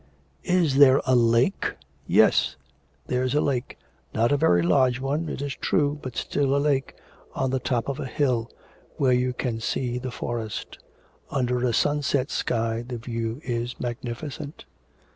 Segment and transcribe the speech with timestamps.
[0.43, 1.75] Is there a lake?'
[2.07, 2.55] 'Yes,
[3.05, 3.77] there's a lake
[4.15, 6.95] not a very large one, it is true, but still a lake
[7.35, 8.49] on the top of a hill
[8.97, 10.79] where you can see the forest.
[11.29, 14.65] Under a sunset sky the view is magnificent.'